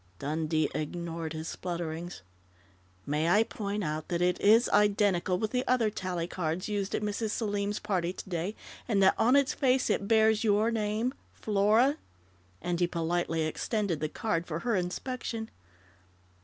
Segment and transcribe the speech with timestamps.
[0.17, 2.21] Dundee ignored his splutterings.
[3.05, 7.03] "May I point out that it is identical with the other tally cards used at
[7.03, 7.29] Mrs.
[7.29, 8.55] Selim's party today,
[8.87, 11.97] and that on its face it bears your name, 'Flora'?"
[12.63, 15.51] and he politely extended the card for her inspection.